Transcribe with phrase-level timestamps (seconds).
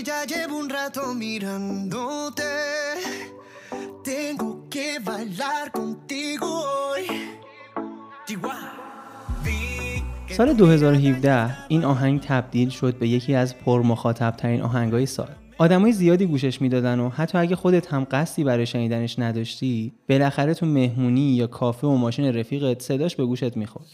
[0.00, 2.52] que ya llevo un rato mirándote.
[4.04, 7.04] Tengo que bailar contigo hoy.
[10.36, 15.28] سال 2017 این آهنگ تبدیل شد به یکی از پرمخاطب ترین آهنگای سال.
[15.58, 20.66] آدمای زیادی گوشش می‌دادن و حتی اگه خودت هم قصدی برای شنیدنش نداشتی، بالاخره تو
[20.66, 23.86] مهمونی یا کافه و ماشین رفیقت صداش به گوشت می‌خورد.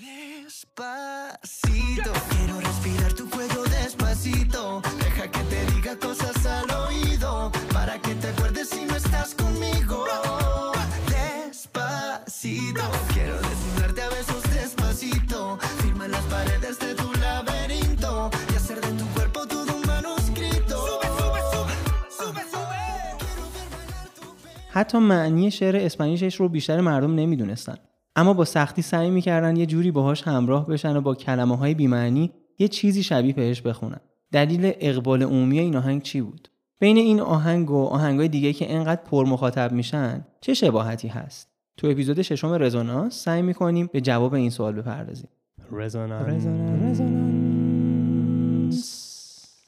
[24.77, 27.75] حتی معنی شعر اسپانیشش رو بیشتر مردم نمی‌دونستن.
[28.17, 32.33] اما با سختی سعی می‌کردن یه جوری باهاش همراه بشن و با کلمه های بیمعنی
[32.59, 34.01] یه چیزی شبیه بهش بخونن.
[34.33, 39.03] دلیل اقبال عمومی این آهنگ چی بود؟ بین این آهنگ و آهنگای دیگه که انقدر
[39.03, 44.51] پر مخاطب میشن چه شباهتی هست؟ تو اپیزود ششم رزونانس سعی می‌کنیم به جواب این
[44.51, 45.29] سوال بپردازیم.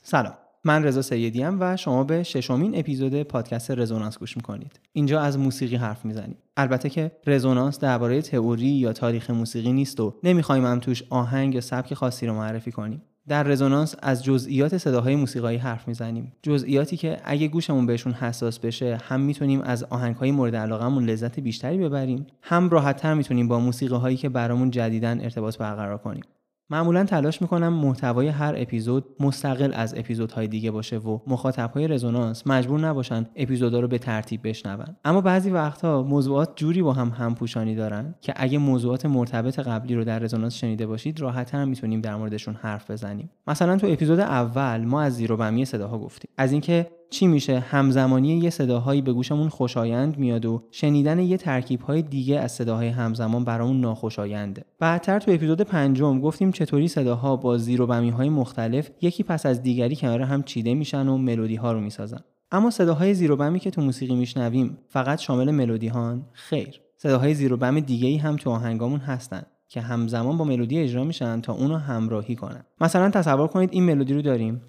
[0.03, 0.35] سلام
[0.69, 4.81] من رضا سیدی و شما به ششمین اپیزود پادکست رزونانس گوش می‌کنید.
[4.93, 6.37] اینجا از موسیقی حرف می‌زنیم.
[6.57, 11.61] البته که رزونانس درباره تئوری یا تاریخ موسیقی نیست و نمی‌خوایم هم توش آهنگ یا
[11.61, 13.03] سبک خاصی رو معرفی کنیم.
[13.29, 16.33] در رزونانس از جزئیات صداهای موسیقایی حرف می‌زنیم.
[16.43, 21.79] جزئیاتی که اگه گوشمون بهشون حساس بشه هم می‌تونیم از آهنگهای مورد علاقمون لذت بیشتری
[21.79, 26.23] ببریم هم راحتتر می‌تونیم با موسیقی هایی که برامون جدیدن ارتباط برقرار کنیم.
[26.71, 32.81] معمولا تلاش می‌کنم محتوای هر اپیزود مستقل از اپیزودهای دیگه باشه و مخاطبهای رزونانس مجبور
[32.81, 34.97] نباشن اپیزودا رو به ترتیب بشنون.
[35.05, 40.05] اما بعضی وقتها موضوعات جوری با هم همپوشانی دارن که اگه موضوعات مرتبط قبلی رو
[40.05, 43.31] در رزونانس شنیده باشید راحتتر می‌تونیم در موردشون حرف بزنیم.
[43.47, 46.31] مثلا تو اپیزود اول ما از زیر و بمی صداها گفتیم.
[46.39, 52.03] از اینکه چی میشه؟ همزمانی یه صداهایی به گوشمون خوشایند میاد و شنیدن یه ترکیبهای
[52.03, 57.83] دیگه از صداهای همزمان برامون ناخوشاینده بعدتر تو اپیزود پنجم گفتیم چطوری صداها با زیر
[57.83, 61.73] و بمی های مختلف یکی پس از دیگری کنار هم چیده میشن و ملودی ها
[61.73, 62.21] رو می‌سازن.
[62.51, 66.81] اما صداهای زیر و بمی که تو موسیقی میشنویم فقط شامل ملودی هان خیر.
[66.97, 71.05] صداهای زیر و بم دیگه ای هم تو آهنگامون هستن که همزمان با ملودی اجرا
[71.05, 72.65] میشن تا اونو همراهی کنن.
[72.81, 74.61] مثلا تصور کنید این ملودی رو داریم.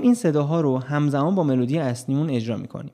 [0.00, 2.92] میایم این صداها رو همزمان با ملودی اصلیمون اجرا می‌کنیم.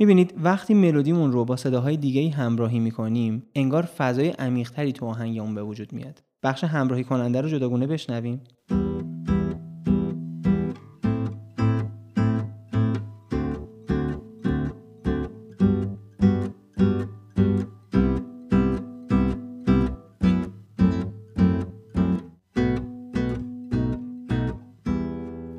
[0.00, 5.62] می‌بینید وقتی ملودیمون رو با صداهای دیگه همراهی می‌کنیم انگار فضای عمیقتری تو آهنگمون به
[5.62, 6.27] وجود میاد.
[6.42, 8.40] بخش همراهی کننده رو جداگونه بشنویم.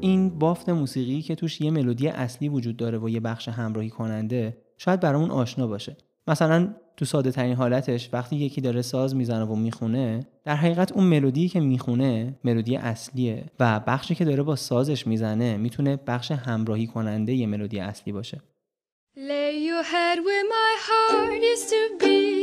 [0.01, 4.57] این بافت موسیقی که توش یه ملودی اصلی وجود داره و یه بخش همراهی کننده
[4.77, 5.97] شاید برامون آشنا باشه.
[6.27, 11.03] مثلا تو ساده ترین حالتش وقتی یکی داره ساز می‌زنه و می‌خونه در حقیقت اون
[11.03, 16.87] ملودی که می‌خونه ملودی اصلیه و بخشی که داره با سازش می‌زنه می‌تونه بخش همراهی
[16.87, 18.41] کننده یه ملودی اصلی باشه
[19.17, 22.38] Lay your head where my heart used to be.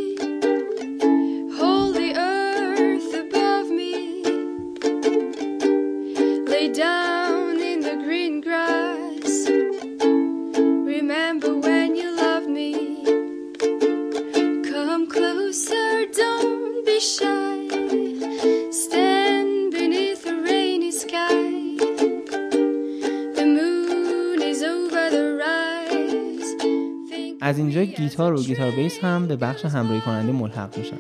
[28.16, 30.96] گیتار و گیتار بیس هم به بخش همراهی کننده ملحق میشن.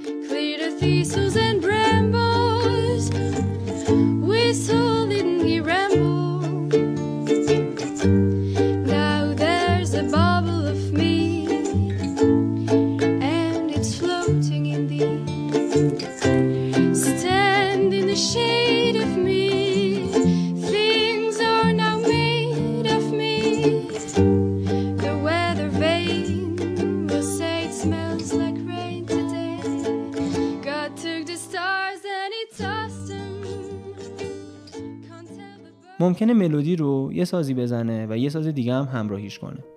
[36.00, 39.75] ممکنه ملودی رو یه سازی بزنه و یه ساز دیگه هم همراهیش کنه.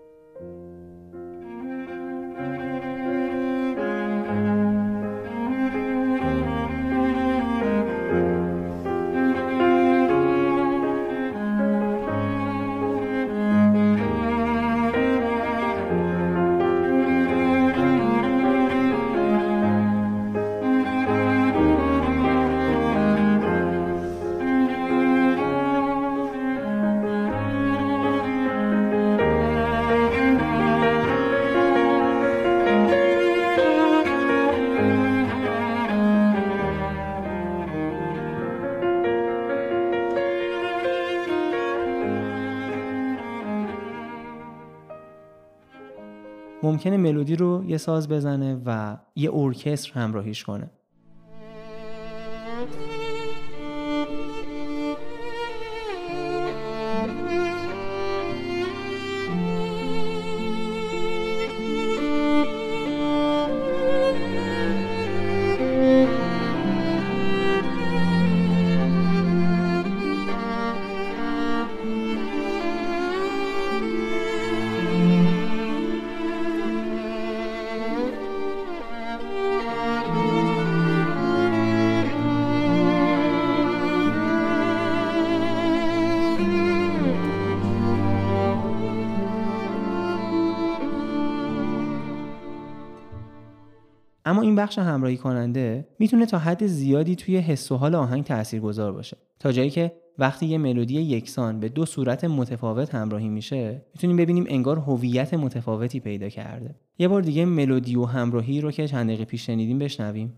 [46.79, 50.71] ممکنه ملودی رو یه ساز بزنه و یه ارکستر همراهیش کنه.
[94.50, 99.18] این بخش همراهی کننده می‌تونه تا حد زیادی توی حس و حال آهنگ تاثیرگذار باشه.
[99.40, 104.46] تا جایی که وقتی یه ملودی یکسان به دو صورت متفاوت همراهی میشه می‌تونیم ببینیم
[104.48, 106.75] انگار هویت متفاوتی پیدا کرده.
[107.00, 110.34] یه بار دیگه ملودی و همراهی رو که چند دقیقه پیش شنیدیم بشنویم.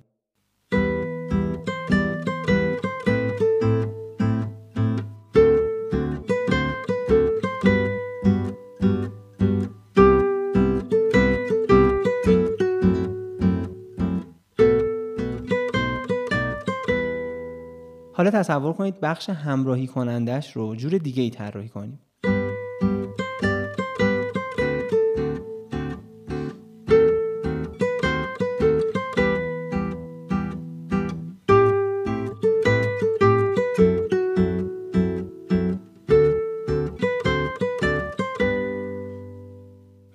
[18.14, 22.00] حالا تصور کنید بخش همراهی کنندش رو جور دیگه ای طراحی کنیم.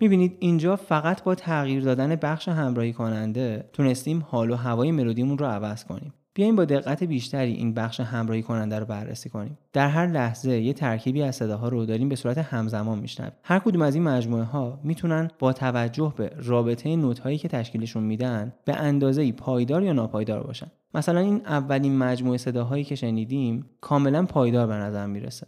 [0.01, 5.47] می‌بینید اینجا فقط با تغییر دادن بخش همراهی کننده تونستیم حال و هوای ملودیمون رو
[5.47, 6.13] عوض کنیم.
[6.37, 9.59] بیایم با دقت بیشتری این بخش همراهی کننده رو بررسی کنیم.
[9.73, 13.33] در هر لحظه یه ترکیبی از صداها رو داریم به صورت همزمان میشنویم.
[13.43, 18.03] هر کدوم از این مجموعه ها می‌تونن با توجه به رابطه نوت هایی که تشکیلشون
[18.03, 20.67] میدن به اندازه پایدار یا ناپایدار باشن.
[20.95, 25.47] مثلا این اولین مجموعه صداهایی که شنیدیم کاملا پایدار به نظر می‌رسه.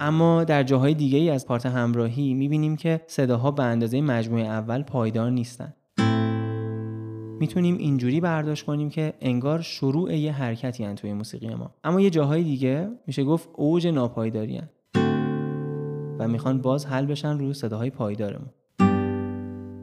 [0.00, 4.82] اما در جاهای دیگه ای از پارت همراهی می‌بینیم که صداها به اندازه مجموعه اول
[4.82, 5.74] پایدار نیستن.
[7.40, 11.74] می‌تونیم اینجوری برداشت کنیم که انگار شروع یه حرکتی هن توی موسیقی ما.
[11.84, 14.68] اما یه جاهای دیگه میشه گفت اوج ناپایداری هن.
[16.18, 18.50] و می‌خوان باز حل بشن رو صداهای پایدارمون.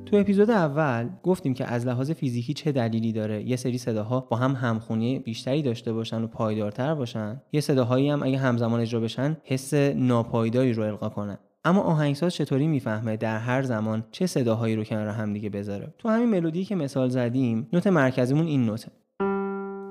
[0.06, 4.38] تو اپیزود اول گفتیم که از لحاظ فیزیکی چه دلیلی داره یه سری صداها با
[4.38, 9.38] هم همخونی بیشتری داشته باشن و پایدارتر باشن؟ یه صداهایی هم اگه همزمان اجرا بشن
[9.44, 11.38] حس ناپایداری رو القا کنن.
[11.66, 16.10] اما آهنگساز چطوری می‌فهمه در هر زمان چه صداهایی رو کنار هم دیگه بذاره؟ تو
[16.10, 18.92] همین ملودی که مثال زدیم نوت مرکزیمون این نوته.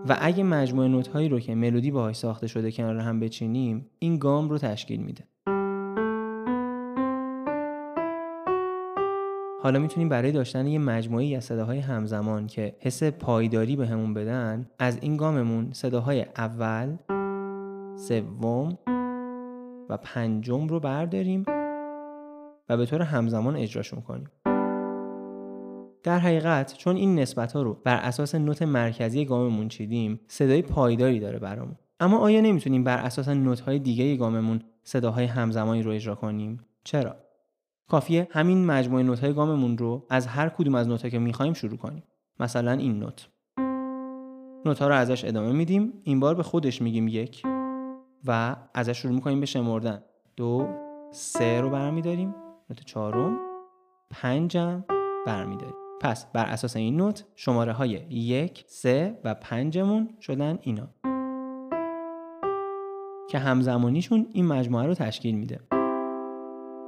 [0.08, 4.18] و اگه مجموعه نوت هایی رو که ملودی باهاش ساخته شده کنار هم بچینیم این
[4.18, 5.24] گام رو تشکیل میده.
[9.62, 14.98] حالا می‌تونیم برای داشتن یه مجموعه از صداهای همزمان که حس پایداری بهمون بدن از
[15.00, 16.96] این گاممون صداهای اول،
[17.96, 18.78] سوم
[19.88, 21.44] و پنجم رو برداریم.
[22.70, 24.28] و به طور همزمان اجراشون کنیم.
[26.02, 31.20] در حقیقت چون این نسبت ها رو بر اساس نوت مرکزی گاممون چیدیم صدای پایداری
[31.20, 31.76] داره برامون.
[32.00, 37.16] اما آیا نمی‌تونیم بر اساس نوت های دیگه گاممون صداهای همزمانی رو اجرا کنیم؟ چرا؟
[37.88, 41.76] کافیه همین مجموعه نوت های گاممون رو از هر کدوم از نوت که می‌خوایم شروع
[41.76, 42.02] کنیم.
[42.40, 43.28] مثلا این نوت.
[44.64, 47.42] نوت ها رو ازش ادامه میدیم این بار به خودش میگیم یک
[48.26, 50.02] و ازش شروع می‌کنیم به شمردن.
[50.36, 50.68] دو
[51.10, 52.34] سه رو برمیداریم.
[52.70, 53.38] نوت چهارم.
[54.10, 54.84] پنجم
[55.26, 60.88] برمیداریم پس بر اساس این نوت شماره های یک سه و پنجمون شدن اینا.
[63.30, 65.60] که همزمانیشون این مجموعه رو تشکیل میده.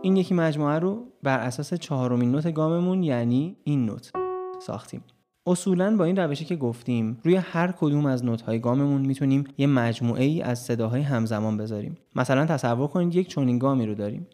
[0.02, 4.12] این یکی مجموعه رو بر اساس چهارمین نوت گاممون یعنی این نوت
[4.60, 5.04] ساختیم.
[5.46, 10.24] اصولا با این روشی که گفتیم روی هر کدوم از نوت‌های گاممون می‌تونیم یه مجموعه
[10.24, 11.96] ای از صداهای همزمان بذاریم.
[12.16, 14.26] مثلا تصور کنید یک چنین گامی رو داریم.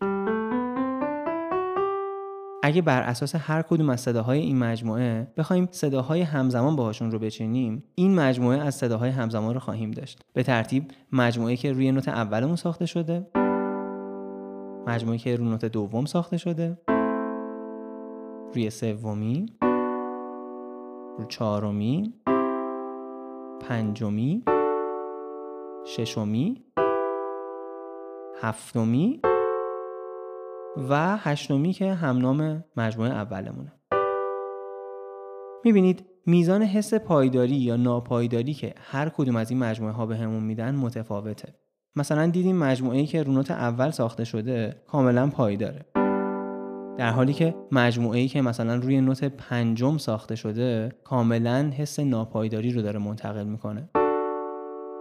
[2.68, 7.82] اگه بر اساس هر کدوم از صداهای این مجموعه بخوایم صداهای همزمان باهاشون رو بچینیم
[7.94, 10.20] این مجموعه از صداهای همزمان رو خواهیم داشت.
[10.32, 13.26] به ترتیب مجموعه که روی نوت اولمون ساخته شده
[14.86, 16.78] مجموعه که روی نوت دوم ساخته شده
[18.54, 19.46] روی سومی
[21.18, 22.14] رو چهارمی
[23.68, 24.42] پنجمی
[25.86, 26.64] ششمی
[28.40, 29.20] هفتمی
[30.90, 33.72] و هشتمی که همنام مجموعه اولمونه.
[35.64, 40.44] می‌بینید میزان حس پایداری یا ناپایداری که هر کدوم از این مجموعه ها بهمون همون
[40.44, 41.54] میدن متفاوته.
[41.96, 45.84] مثلا دیدیم مجموعه که رونوت اول ساخته شده کاملا پایداره.
[46.98, 52.82] در حالی که مجموعه که مثلا روی نوت پنجم ساخته شده کاملا حس ناپایداری رو
[52.82, 53.88] داره منتقل می‌کنه.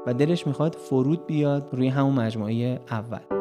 [0.07, 3.36] و دلش می‌خواد فرود بیاد روی همون مجموعه اول.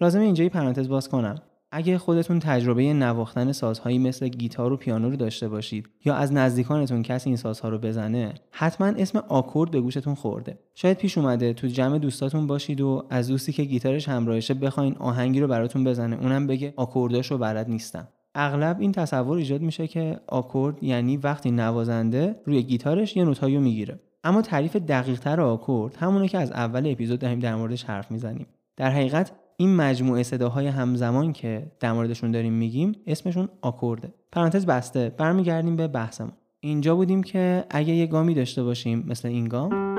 [0.00, 1.42] لازم اینجا پرانتز باز کنم.
[1.76, 7.02] اگه خودتون تجربه نواختن سازهایی مثل گیتار و پیانو رو داشته باشید یا از نزدیکانتون
[7.02, 10.58] کسی این سازها رو بزنه حتما اسم آکورد به گوشتون خورده.
[10.74, 15.40] شاید پیش اومده تو جمع دوستاتون باشید و از دوستی که گیتارش همراهشه بخواین آهنگی
[15.40, 16.16] رو براتون بزنه.
[16.22, 18.08] اونم بگه آکورداش رو بلد نیستم.
[18.34, 24.00] اغلب این تصور ایجاد میشه که آکورد یعنی وقتی نوازنده روی گیتارش یه نوتایی می‌گیره.
[24.24, 28.46] اما تعریف دقیقتر آکورد همونه که از اول اپیزود داریم در موردش حرف می‌زنیم.
[28.76, 34.14] در حقیقت این مجموعه صداهای همزمان که در موردشون داریم میگیم اسمشون آکورده.
[34.32, 35.14] پرانتز بسته.
[35.18, 36.32] برمیگردیم به بحثمون.
[36.60, 39.94] اینجا بودیم که اگه یه گامی داشته باشیم مثل این گام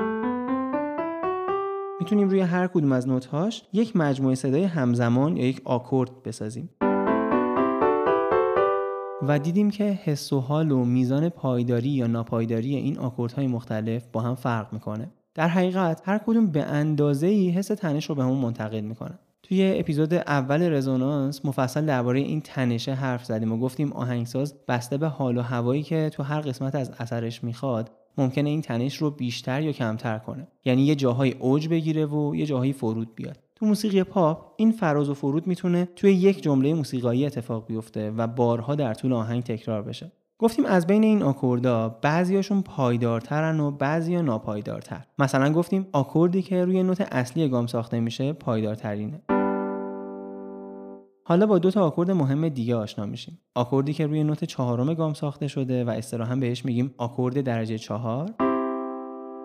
[2.00, 6.70] می‌تونیم روی هر کدوم از نوتهاش یک مجموعه صدای همزمان یا یک آکورد بسازیم.
[9.22, 14.20] و دیدیم که حس و حال و میزان پایداری یا ناپایداری این آکوردهای مختلف با
[14.20, 15.10] هم فرق می‌کنه.
[15.34, 19.74] در حقیقت هر کدوم به اندازه ای حس تنش رو به همون منتقل می‌کنن توی
[19.78, 25.38] اپیزود اول رزونانس مفصل درباره این تنشه حرف زدیم و گفتیم آهنگساز بسته به حال
[25.38, 29.72] و هوایی که تو هر قسمت از اثرش می‌خواد ممکنه این تنش رو بیشتر یا
[29.72, 30.48] کمتر کنه.
[30.64, 33.38] یعنی یه جاهای اوج بگیره و یه جاهایی فرود بیاد.
[33.54, 38.26] تو موسیقی پاپ این فراز و فرود می‌تونه توی یک جمله موسیقایی اتفاق بیفته و
[38.26, 40.12] بارها در طول آهنگ تکرار بشه.
[40.38, 45.04] گفتیم از بین این آکوردها بعضیاشون پایدارترن و بعضیا ناپایدارتر.
[45.18, 49.35] مثلا گفتیم آکوردی که روی نوت اصلی گام ساخته میشه پایدارترینه.
[51.28, 53.38] حالا با دو تا آکورد مهم دیگه آشنا میشیم.
[53.54, 58.30] آکوردی که روی نوت چهارم گام ساخته شده و اصطلاحا بهش میگیم آکورد درجه چهار.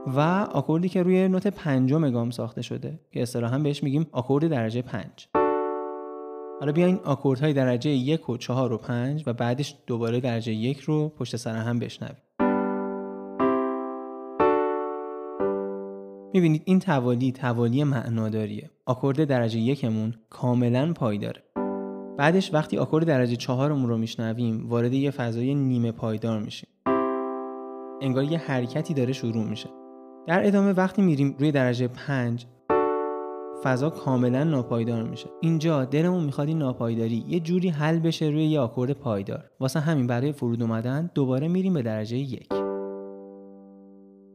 [0.08, 0.20] و
[0.52, 5.28] آکوردی که روی نوت پنجم گام ساخته شده که اصطلاحا بهش میگیم آکورد درجه پنج.
[6.60, 11.10] حالا بیاین آکوردهای درجه یک و چهار و پنج و بعدش دوباره درجه یک رو
[11.10, 12.22] پشت سر هم بشنویم.
[16.34, 18.70] می‌بینید این توالی توالی معناداریه.
[18.86, 21.51] آکورد درجه یکمون کاملا پایداره.
[22.22, 26.70] بعدش وقتی آکورد درجه چهارمون رو میشنویم وارد یه فضای نیمه پایدار میشیم.
[28.02, 29.70] انگار یه حرکتی داره شروع میشه.
[30.28, 32.46] در ادامه وقتی میریم روی درجه پنج
[33.64, 35.30] فضا کاملا ناپایدار میشه.
[35.42, 39.44] اینجا دلمون می‌خواد این ناپایداری یه جوری حل بشه روی یه آکورد پایدار.
[39.60, 42.61] واسه همین برای فرود اومدن دوباره میریم به درجه یک.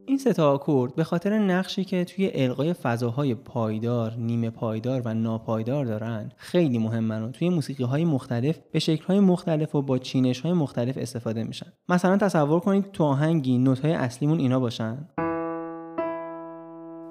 [0.09, 5.15] این سه تا آکورد به خاطر نقشی که توی القای فضاهای پایدار، نیمه پایدار و
[5.15, 9.99] ناپایدار دارن خیلی مهمن و توی موسیقی های مختلف به شکل های مختلف و با
[9.99, 11.73] چینش های مختلف استفاده میشن.
[11.89, 15.09] مثلا تصور کنید تو آهنگی نوت های اصلیمون اینا باشن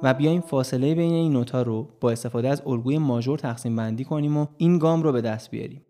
[0.04, 4.38] و بیایم فاصله بین این نوتا رو با استفاده از الگوی ماژور تقسیم بندی کنیم
[4.38, 5.82] و این گام رو به دست بیاریم.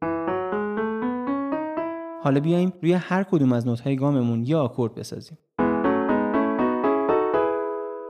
[2.24, 5.38] حالا بیایم روی هر کدوم از نوت‌های گاممون یه آکورد بسازیم.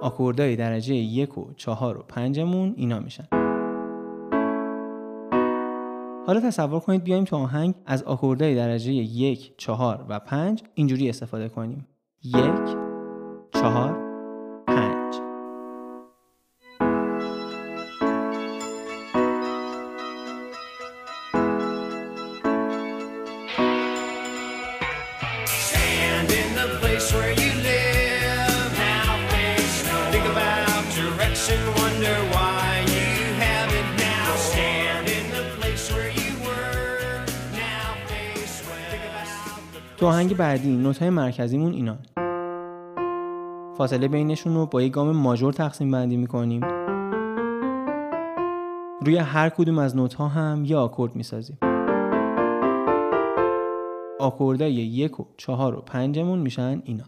[0.05, 3.27] آکوردهای درجه یک و چهار و پنجمون اینا میشن.
[6.27, 11.49] حالا تصور کنید بیایم تو آهنگ از آکوردهای درجه یک، چهار و پنج اینجوری استفاده
[11.49, 11.87] کنیم.
[12.23, 12.77] یک،
[13.53, 14.04] چهار،
[40.15, 41.97] آهنگ بعدی نوت‌های مرکزیمون اینا.
[43.77, 46.61] فاصله بینشون رو با یک گام ماژور تقسیم بندی می‌کنیم.
[49.01, 51.57] روی هر کدوم از نوت ها هم یه آکورد می‌سازیم.
[54.19, 57.03] آکوردای یک و چهار و پنجمون میشن اینا.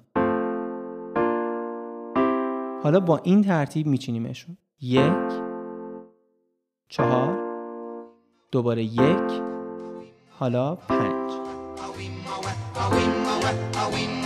[2.84, 4.58] حالا با این ترتیب میچینیمشون.
[4.82, 5.34] یک
[6.90, 7.38] چهار
[8.52, 9.42] دوباره یک
[10.40, 11.32] حالا پنج.
[12.79, 13.10] a wee
[13.74, 14.17] a wee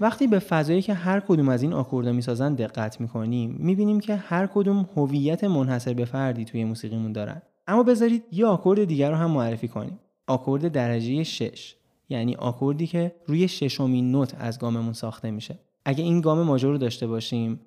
[0.00, 4.46] وقتی به فضایی که هر کدوم از این آکوردها می‌سازن دقت می‌کنیم می‌بینیم که هر
[4.46, 7.42] کدوم هویت منحصر به فردی توی موسیقیمون دارن.
[7.66, 9.98] اما بذارید یه آکورد دیگر رو هم معرفی کنیم.
[10.26, 11.74] آکورد درجه 6
[12.08, 15.58] یعنی آکوردی که روی ششمین نوت از گاممون ساخته میشه.
[15.84, 17.60] اگه این گام ماژور رو داشته باشیم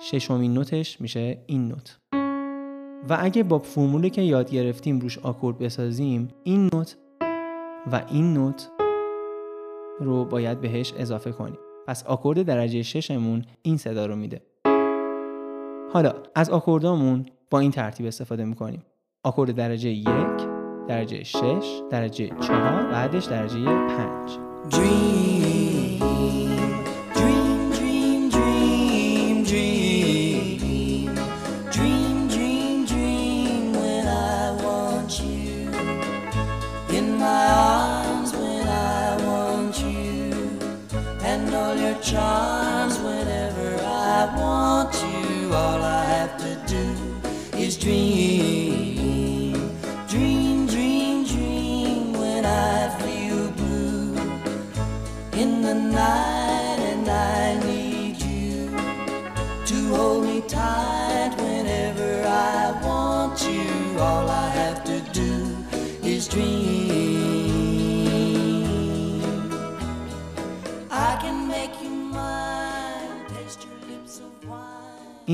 [0.00, 1.98] ششمین نوتش میشه این نوت.
[3.08, 6.96] و اگه با فرمولی که یاد گرفتیم روش آکورد بسازیم این نوت
[7.92, 8.70] و این نوت
[10.00, 11.58] رو باید بهش اضافه کنیم.
[11.86, 14.42] پس آکورد درجه ششمون این صدا رو میده.
[15.92, 18.82] حالا از آکوردامون با این ترتیب استفاده می‌کنیم.
[19.24, 20.06] آکورد درجه یک
[20.88, 24.38] درجه شش، درجه 4 بعدش درجه 5
[47.84, 48.23] dream,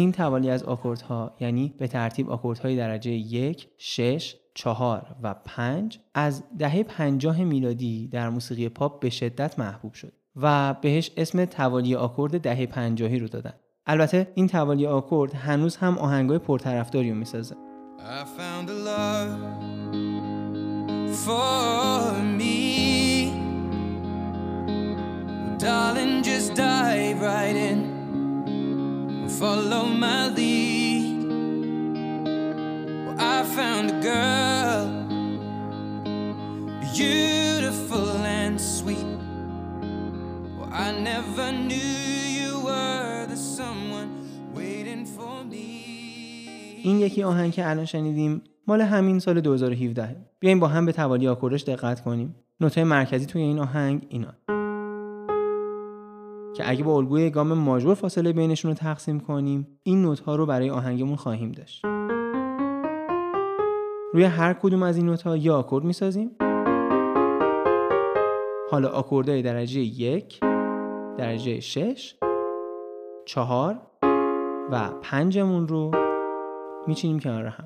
[0.00, 6.42] این توالی از آکوردها یعنی به ترتیب آکوردهای درجه یک، شش، چهار و پنج از
[6.58, 12.40] دهه پنجاه میلادی در موسیقی پاپ به شدت محبوب شد و بهش اسم توالی آکورد
[12.40, 13.52] دهه پنجاهی رو دادن.
[13.86, 17.56] البته این توالی آکورد هنوز هم آهنگای پرطرفداری رو می‌سازه.
[25.66, 27.99] Darling, just dive right in.
[29.38, 31.22] Follow my lead.
[33.06, 34.86] Well, I found a girl,
[36.94, 38.08] beautiful
[38.40, 39.10] and sweet.
[40.58, 41.94] Well, I never knew
[42.38, 44.10] you were the someone
[44.54, 45.66] waiting for me.
[46.84, 51.28] این یکی آهنگ که الان شنیدیم مال همین سال 2017 بیایم با هم به توالی
[51.28, 54.59] آکوردش دقت کنیم نوت‌های مرکزی توی این آهنگ اینا
[56.60, 60.46] که اگه با الگوی گام ماژور فاصله بینشون رو تقسیم کنیم این نوت ها رو
[60.46, 61.84] برای آهنگمون خواهیم داشت.
[64.12, 66.30] روی هر کدوم از این نوت ها یا آکورد می‌سازیم.
[68.70, 70.40] حالا آکوردهای درجه یک
[71.18, 72.14] درجه شش
[73.26, 73.80] چهار
[74.70, 75.90] و پنجمون رو
[76.86, 77.64] میچینیم کنار هم.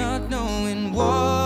[0.00, 1.37] Not knowing what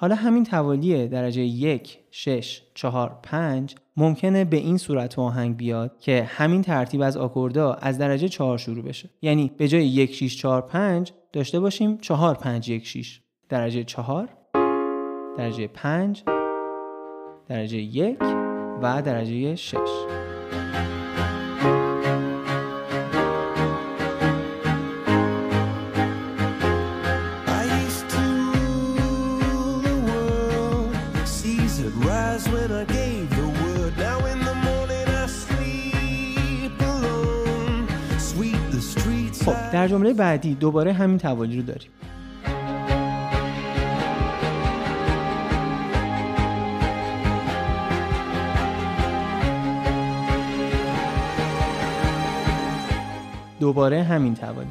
[0.00, 5.98] حالا همین توالی درجه یک، شش، چهار، پنج ممکنه به این صورت و آهنگ بیاد
[6.00, 9.10] که همین ترتیب از آکوردا از درجه چهار شروع بشه.
[9.22, 14.28] یعنی به جای یک، شیش، چهار، پنج داشته باشیم چهار، پنج، یک، شیش درجه چهار
[15.38, 16.22] درجه پنج
[17.48, 18.22] درجه یک
[18.82, 20.27] و درجه شش.
[39.72, 41.90] در جمله بعدی دوباره همین توالی رو داریم.
[53.60, 54.68] دوباره همین توالی.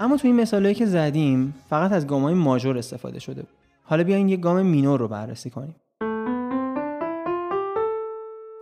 [0.00, 3.50] اما توی این مثالهایی که زدیم فقط از گام های ماژور استفاده شده بود.
[3.84, 5.74] حالا بیاین یک گام مینور رو بررسی کنیم.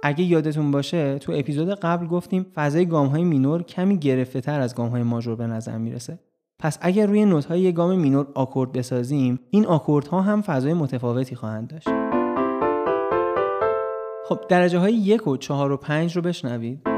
[0.03, 4.75] اگه یادتون باشه تو اپیزود قبل گفتیم فضای گام های مینور کمی گرفته تر از
[4.75, 6.19] گام های ماژور به نظر می‌رسه.
[6.59, 11.69] پس اگر روی نوت های گام مینور آکورد بسازیم این آکوردها هم فضای متفاوتی خواهند
[11.69, 11.89] داشت.
[14.29, 16.96] خب درجه های یک و چهار و پنج رو بشنوید.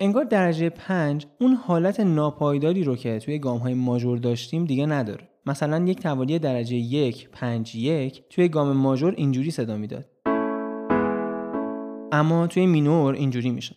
[0.00, 5.28] انگار درجه 5 اون حالت ناپایداری رو که توی گام های ماژور داشتیم دیگه نداره.
[5.46, 10.04] مثلا یک توالی درجه 1 5 1 توی گام ماژور اینجوری صدا می‌داد.
[12.12, 13.76] اما توی مینور اینجوری میشه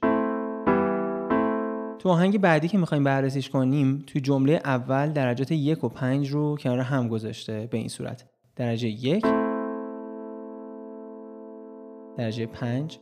[1.99, 6.57] تو آهنگ بعدی که می‌خوایم بررسیش کنیم توی جمله اول درجات یک و پنج رو
[6.57, 8.25] کنار هم گذاشته به این صورت.
[8.55, 9.25] درجه یک
[12.17, 12.99] درجه پنج.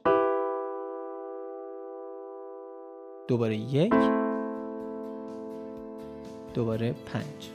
[3.28, 3.94] دوباره یک
[6.54, 7.50] دوباره پنج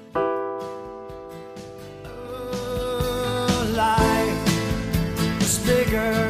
[5.66, 6.21] bigger.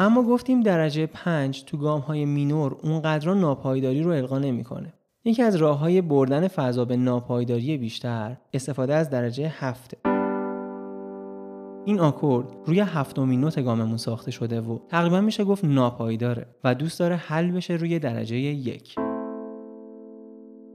[0.00, 4.92] اما گفتیم درجه 5 تو گام های مینور اونقدر ناپایداری رو القا نمی‌کنه.
[5.24, 9.96] یکی از راه های بردن فضا به ناپایداری بیشتر استفاده از درجه هفته.
[11.84, 16.98] این آکورد روی هفتمین نوت گاممون ساخته شده و تقریبا میشه گفت ناپایداره و دوست
[16.98, 18.94] داره حل بشه روی درجه یک.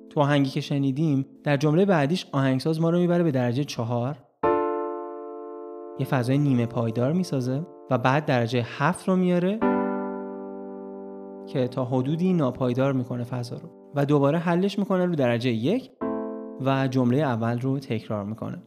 [0.10, 4.18] تو آهنگی که شنیدیم در جمله بعدیش آهنگساز ما رو می‌بره به درجه چهار
[6.00, 9.60] یه فضای نیمه پایدار می‌سازه و بعد درجه هفت رو میاره
[11.48, 13.70] که تا حدودی ناپایدار می‌کنه فضا رو.
[13.96, 15.92] و دوباره حلش می‌کنه رو درجه یک
[16.66, 18.62] و جمله اول رو تکرار می‌کنه.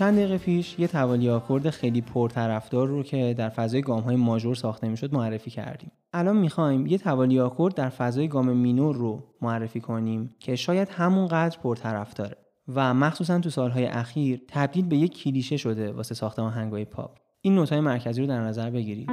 [0.00, 4.54] چند دقیقه پیش یه توالی آکورد خیلی پرطرفدار رو که در فضای گام های ماژور
[4.54, 5.92] ساخته می‌شد معرفی کردیم.
[6.12, 11.58] الان می‌خوایم یه توالی آکورد در فضای گام مینور رو معرفی کنیم که شاید همونقدر
[11.58, 12.36] پرطرفداره
[12.74, 17.18] و مخصوصا تو سالهای اخیر تبدیل به یک کلیشه شده واسه ساخت آهنگای پاپ.
[17.40, 19.10] این نوت‌های مرکزی رو در نظر بگیرید.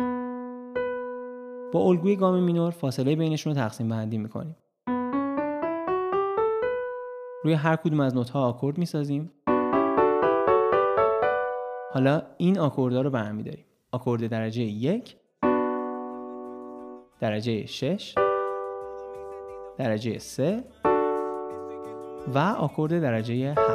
[1.74, 4.56] با الگوی گام مینور فاصله بینشون رو تقسیم بندی می‌کنیم.
[7.44, 9.32] روی هر کدوم از نوت‌ها آکورد می‌سازیم.
[11.92, 13.66] حالا این آکوردها رو به هم داریم.
[13.92, 15.18] آکورد درجه یک
[17.20, 18.16] درجه شش،
[19.78, 20.64] درجه سه
[22.34, 23.68] و آکورد درجه 7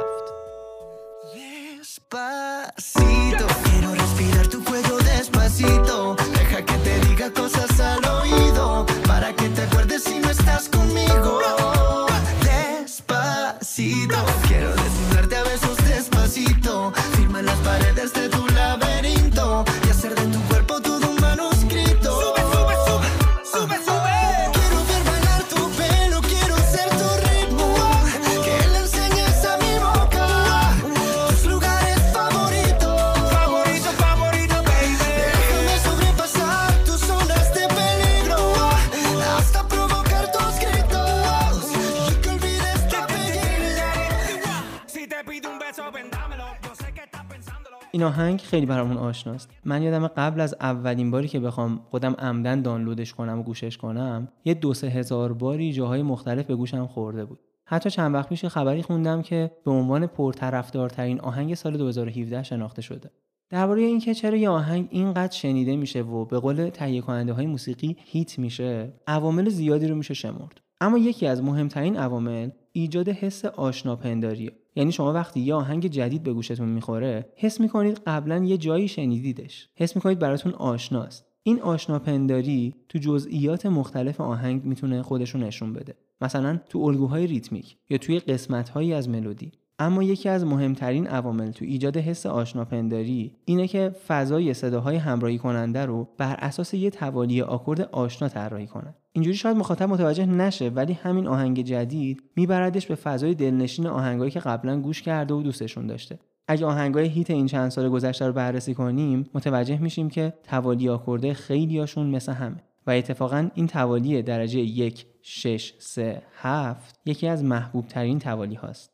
[48.03, 49.49] این آهنگ خیلی برامون آشناست.
[49.65, 54.27] من یادم قبل از اولین باری که بخوام خودم عمدن دانلودش کنم و گوشش کنم
[54.45, 57.39] یه دو سه هزار باری جاهای مختلف به گوشم خورده بود.
[57.65, 63.11] حتی چند وقت پیش خبری خوندم که به عنوان پرطرفدارترین آهنگ سال 2017 شناخته شده.
[63.49, 67.97] درباره اینکه چرا یه آهنگ اینقدر شنیده میشه و به قول تهیه کننده های موسیقی
[67.99, 70.61] هیت میشه عوامل زیادی رو میشه شمرد.
[70.81, 74.51] اما یکی از مهمترین عوامل ایجاد حس آشناپنداریه.
[74.75, 79.69] یعنی شما وقتی یه آهنگ جدید به گوشتون می‌خوره حس می‌کنید قبلا یه جایی شنیدیدش.
[79.75, 81.25] حس می‌کنید براتون آشناست.
[81.43, 85.95] این آشناپنداری تو جزئیات مختلف آهنگ می‌تونه خودشون نشون بده.
[86.21, 89.51] مثلا تو الگوهای ریتمیک یا توی قسمتهایی از ملودی.
[89.79, 95.85] اما یکی از مهمترین عوامل تو ایجاد حس آشناپنداری اینه که فضای صداهای همراهی کننده
[95.85, 100.93] رو بر اساس یه توالی آکورد آشنا طراحی کنن اینجوری شاید مخاطب متوجه نشه ولی
[100.93, 106.19] همین آهنگ جدید میبردش به فضای دلنشین آهنگایی که قبلا گوش کرده و دوستشون داشته.
[106.47, 111.33] اگه آهنگای هیت این چند سال گذشته رو بررسی کنیم متوجه میشیم که توالی آکورده
[111.33, 112.63] خیلیاشون مثل همه.
[112.87, 118.92] و اتفاقا این توالی درجه یک 6 3 7 یکی از محبوب ترین توالی هاست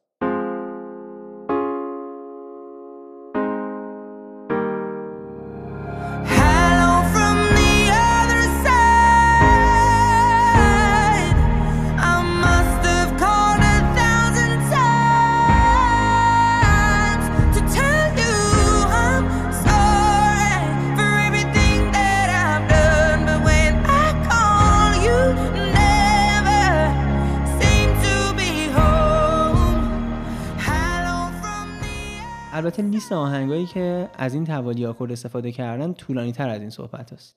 [32.54, 37.14] البته لیست آهنگایی که از این توالی آکورد استفاده کردن طولانی تر از این صحبت
[37.14, 37.36] است.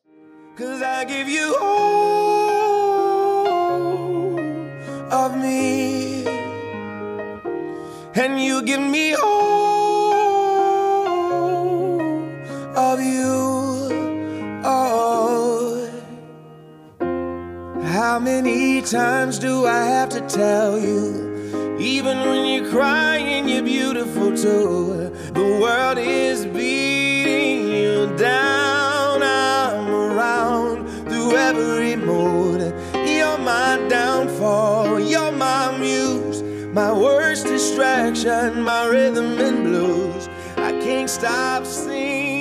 [14.64, 14.92] Oh.
[18.12, 21.31] How many times do I have to tell you
[21.82, 25.10] Even when you're crying, you're beautiful too.
[25.32, 29.20] The world is beating you down.
[29.20, 32.72] I'm around through every mood.
[33.04, 35.00] You're my downfall.
[35.00, 36.42] You're my muse.
[36.72, 40.28] My worst distraction, my rhythm and blues.
[40.56, 42.31] I can't stop singing.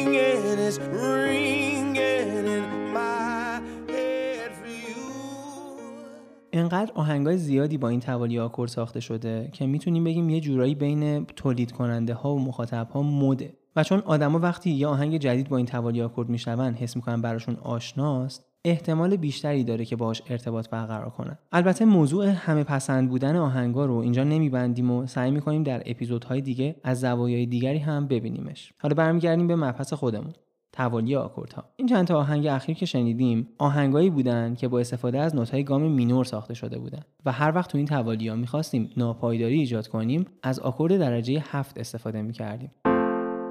[6.53, 11.25] انقدر آهنگای زیادی با این توالی آکورد ساخته شده که می‌تونیم بگیم یه جورایی بین
[11.25, 13.53] تولید کننده ها و مخاطب ها مده.
[13.75, 17.55] و چون آدما وقتی یه آهنگ جدید با این توالی آکورد میشنون حس می‌کنن براشون
[17.55, 21.37] آشناست احتمال بیشتری داره که باهاش ارتباط برقرار کنن.
[21.51, 26.75] البته موضوع همه پسند بودن آهنگا رو اینجا نمیبندیم و سعی می‌کنیم در اپیزودهای دیگه
[26.83, 28.73] از زوایای دیگری هم ببینیمش.
[28.81, 30.33] حالا برمیگردیم به مبحث خودمون.
[30.73, 35.35] توالی آکوردها این چند تا آهنگ اخیر که شنیدیم آهنگایی بودن که با استفاده از
[35.35, 39.59] نوت‌های گام مینور ساخته شده بودن و هر وقت تو این توالی ها می‌خواستیم ناپایداری
[39.59, 42.71] ایجاد کنیم از آکورد درجه هفت استفاده می‌کردیم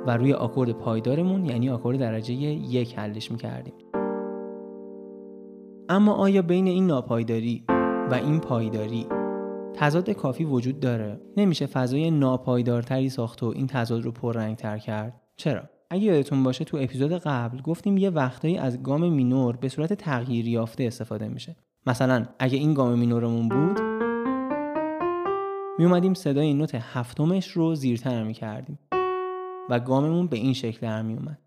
[0.06, 3.74] و روی آکورد پایدارمون یعنی آکورد درجه یک حلش می‌کردیم.
[5.88, 7.64] اما آیا بین این ناپایداری
[8.11, 9.06] و این پایداری
[9.74, 15.62] تضاد کافی وجود داره؟ نمیشه فضای ناپایدارتری ساخت و این تضاد رو پررنگتر کرد؟ چرا؟
[15.92, 20.48] اگه یادتون باشه تو اپیزود قبل گفتیم یه وقتایی از گام مینور به صورت تغییر
[20.48, 21.57] یافته استفاده میشه.
[21.87, 23.81] مثلا اگه این گام مینورمون بود
[25.79, 28.79] می اومدیم صدای نوت هفتمش رو زیرتر می کردیم
[29.70, 31.38] و گاممون به این شکل در می اومد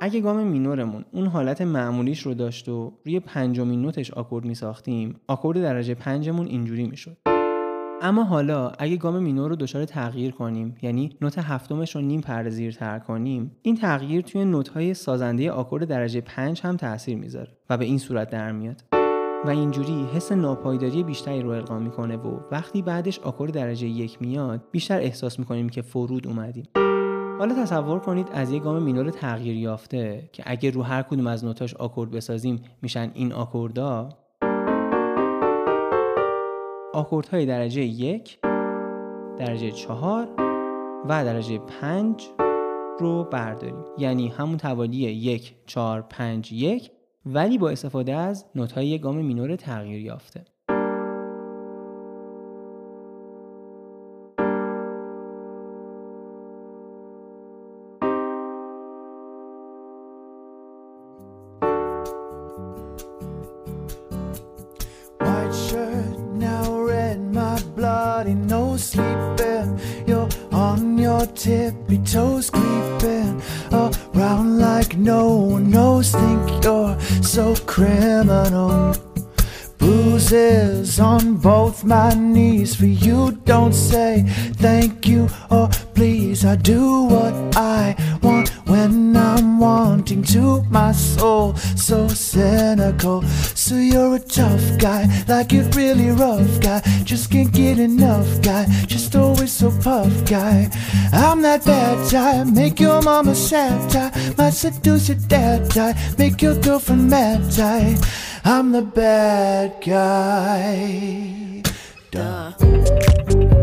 [0.00, 5.20] اگه گام مینورمون اون حالت معمولیش رو داشت و روی پنجمین نوتش آکورد می ساختیم
[5.28, 7.16] آکورد درجه پنجمون اینجوری می شد
[8.02, 12.50] اما حالا اگه گام مینور رو دچار تغییر کنیم یعنی نوت هفتمش رو نیم پرده
[12.50, 17.84] زیرتر کنیم این تغییر توی نوت‌های سازنده آکورد درجه 5 هم تاثیر می‌ذاره و به
[17.84, 18.84] این صورت در میاد.
[19.44, 24.62] و اینجوری حس ناپایداری بیشتری رو القا می‌کنه و وقتی بعدش آکورد درجه یک میاد
[24.72, 26.64] بیشتر احساس می‌کنیم که فرود اومدیم.
[27.38, 31.44] حالا تصور کنید از یک گام مینور تغییر یافته که اگه رو هر کدوم از
[31.44, 34.08] نوتاش آکورد بسازیم میشن این آکوردها
[36.94, 38.38] آکوردهای درجه یک
[39.38, 40.28] درجه چهار
[41.08, 42.28] و درجه پنج
[42.98, 43.84] رو برداریم.
[43.98, 46.90] یعنی همون توالی یک چهار پنج یک
[47.26, 50.44] ولی با استفاده از نوت‌های گام مینور تغییر یافته.
[68.78, 69.80] Sleeping.
[70.06, 76.12] You're on your tippy toes creeping around like no one knows.
[76.12, 78.94] Think you're so criminal.
[79.78, 83.32] Bruises on both my knees for you.
[83.44, 84.24] Don't say
[84.56, 86.44] thank you or please.
[86.44, 87.96] I do what I
[89.60, 90.62] wanting to.
[90.70, 93.22] My soul so cynical.
[93.54, 96.80] So you're a tough guy, like it really rough guy.
[97.04, 98.66] Just can't get enough guy.
[98.86, 100.70] Just always so puff guy.
[101.12, 102.42] I'm that bad guy.
[102.44, 104.10] Make your mama sad guy.
[104.38, 105.94] Might seduce your dad guy.
[106.18, 107.96] Make your girlfriend mad guy.
[108.44, 111.62] I'm the bad guy.
[112.10, 113.59] Duh.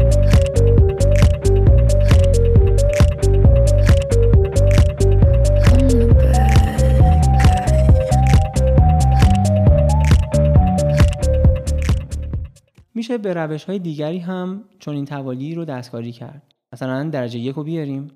[12.98, 16.54] میشه به روش های دیگری هم چون این توالی رو دستکاری کرد.
[16.74, 18.12] مثلا درجه یک رو بیاریم.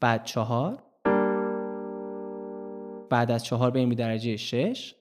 [0.00, 0.78] بعد چهار.
[3.10, 4.94] بعد از چهار بریم به درجه شش.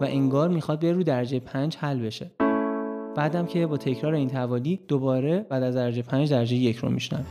[0.00, 2.30] و انگار می‌خواد بره رو درجه پنج حل بشه.
[3.16, 7.26] بعدم که با تکرار این توالی دوباره بعد از درجه پنج درجه یک رو میشنم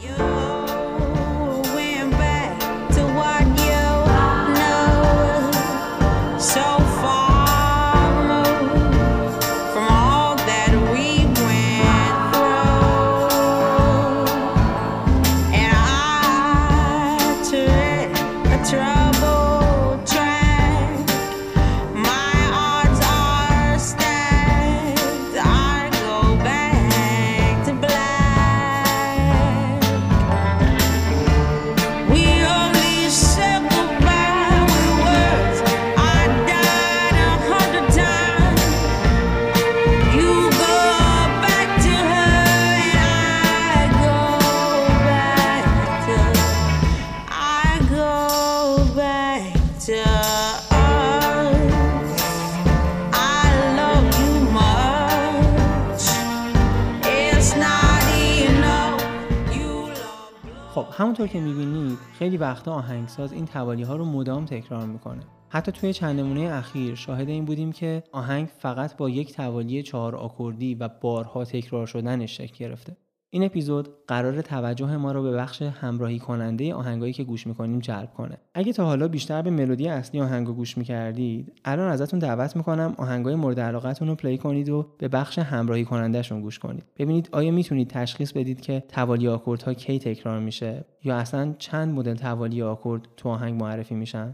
[60.77, 65.23] خب همونطور که می‌بینید خیلی وقتا آهنگساز این توالی ها رو مدام تکرار می‌کنه.
[65.49, 70.15] حتی توی چند نمونه اخیر شاهد این بودیم که آهنگ فقط با یک توالی چهار
[70.15, 72.97] آکوردی و بارها تکرار شدنش شکل گرفته.
[73.29, 78.13] این اپیزود قرار توجه ما رو به بخش همراهی کننده آهنگایی که گوش می‌کنیم جلب
[78.13, 78.37] کنه.
[78.53, 83.35] اگه تا حالا بیشتر به ملودی اصلی آهنگو گوش می‌کردید الان ازتون دعوت می‌کنم آهنگای
[83.35, 86.83] مورد علاقتون رو پلی کنید و به بخش همراهی کنندهشون گوش کنید.
[86.97, 92.15] ببینید آیا می‌تونید تشخیص بدید که توالی آکوردها کی تکرار میشه یا اصلا چند مدل
[92.15, 94.33] توالی آکورد تو آهنگ معرفی میشن؟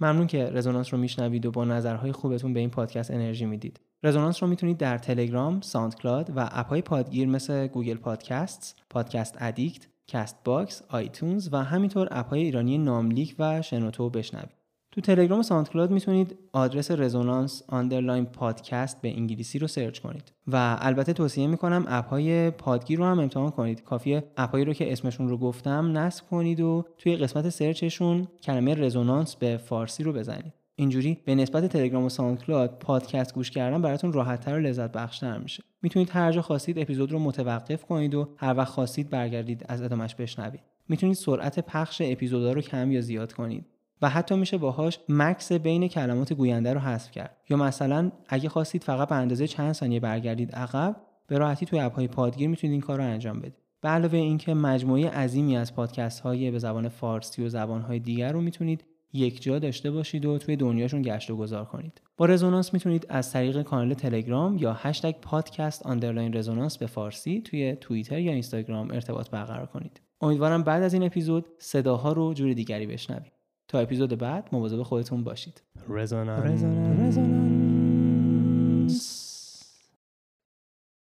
[0.00, 3.80] ممنون که رزونانس رو میشنوید و با نظرهای خوبتون به این پادکست انرژی می‌دید.
[4.02, 9.86] رزونانس رو می‌تونید در تلگرام، SoundCloud و app های پادگیر مثل Google Podcast، Podcast Addict،
[10.08, 14.59] CastBox، iTunes و همینطور app های ایرانی ناملیک و شنوتو بشنوید.
[14.92, 20.32] تو تلگرام و SoundCloud می‌تونید آدرس رزونانس underline پادکست به انگلیسی رو search کنید.
[20.46, 23.84] و البته توصیه می‌کنم app های پادگیر رو هم امتحان کنید.
[23.84, 28.28] کافیه app هایی رو که اسمشون رو گفتم نصب کنید و توی قسمت search شون
[28.42, 30.52] کلمه رزونانس به فارسی رو بزنید.
[30.76, 35.62] اینجوری به نسبت تلگرام و Sound پادکست گوش کردن براتون راحتتر و لذت بخشتر میشه.
[35.82, 40.14] می‌تونید هر جا خواستید اپیزود رو متوقف کنید و هر وقت خواستید برگردید از ادامش
[40.14, 40.60] بشنوید.
[40.88, 43.66] می‌تونید سرعت پخش اپیزودا رو کم یا زیاد کنید.
[44.02, 47.36] و حتی میشه باهاش مکث بین کلمات گوینده رو حذف کرد.
[47.50, 50.96] یا مثلا اگه خواستید فقط به اندازه چند ثانیه برگردید عقب
[51.26, 53.54] به راحتی توی app های پادگیر می‌تونید این کار رو انجام بدید.
[53.80, 58.32] به علاوه اینکه مجموعه عظیمی از پادکست های به زبان فارسی و زبان های دیگر
[58.32, 62.00] رو می‌تونید یک جا داشته باشید و توی دنیاشون گشت و گذار کنید.
[62.16, 67.76] با رزونانس می‌تونید از طریق کانال تلگرام یا هشتگ پادکست underline رزونانس به فارسی توی
[67.80, 70.00] توییتر یا اینستاگرام ارتباط برقرار کنید.
[70.20, 73.32] امیدوارم بعد از این اپیزود صداها رو جور دیگری بشنوید.
[73.70, 75.62] تا اپیزود بعد مواظب خودتون باشید.
[75.88, 76.40] رزونانس.